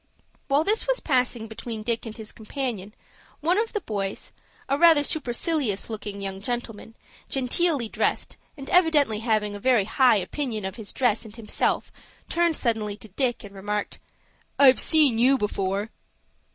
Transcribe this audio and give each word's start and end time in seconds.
While 0.47 0.63
this 0.63 0.87
was 0.87 0.99
passing 0.99 1.47
between 1.47 1.83
Dick 1.83 2.07
and 2.07 2.17
his 2.17 2.31
companion, 2.31 2.95
one 3.39 3.59
of 3.59 3.71
the 3.71 3.81
boys, 3.81 4.31
a 4.67 4.75
rather 4.75 5.03
supercilious 5.03 5.91
looking 5.91 6.23
young 6.23 6.41
gentleman, 6.41 6.95
genteelly 7.29 7.87
dressed, 7.87 8.37
and 8.57 8.67
evidently 8.71 9.19
having 9.19 9.55
a 9.55 9.59
very 9.59 9.85
high 9.85 10.15
opinion 10.15 10.65
of 10.65 10.75
his 10.77 10.91
dress 10.91 11.23
and 11.23 11.35
himself 11.35 11.91
turned 12.29 12.57
suddenly 12.57 12.97
to 12.97 13.09
Dick, 13.09 13.43
and 13.43 13.53
remarked,— 13.53 13.99
"I've 14.57 14.79
seen 14.79 15.19
you 15.19 15.37
before." 15.37 15.91